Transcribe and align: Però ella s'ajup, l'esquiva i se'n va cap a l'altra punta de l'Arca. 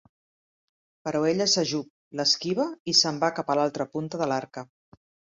Però 1.07 1.19
ella 1.31 1.45
s'ajup, 1.51 1.91
l'esquiva 2.19 2.65
i 2.93 2.95
se'n 2.99 3.19
va 3.25 3.29
cap 3.41 3.51
a 3.51 3.57
l'altra 3.59 3.87
punta 3.97 4.21
de 4.23 4.29
l'Arca. 4.33 4.65